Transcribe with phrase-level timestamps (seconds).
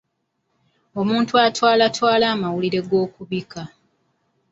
[1.01, 3.61] Omuntu atwalatwala amawulire g'okubika.